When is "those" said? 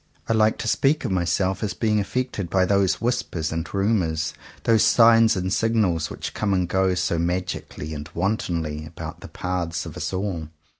2.65-2.99, 4.63-4.81